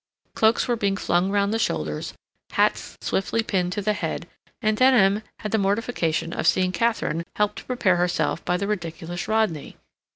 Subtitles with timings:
[0.33, 2.15] Cloaks were being flung round the shoulders,
[2.53, 4.27] hats swiftly pinned to the head;
[4.59, 9.27] and Denham had the mortification of seeing Katharine helped to prepare herself by the ridiculous
[9.27, 9.77] Rodney.